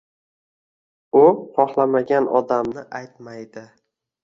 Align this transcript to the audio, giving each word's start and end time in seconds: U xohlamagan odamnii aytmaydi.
U 1.19 1.21
xohlamagan 1.59 2.31
odamnii 2.41 2.87
aytmaydi. 3.03 3.67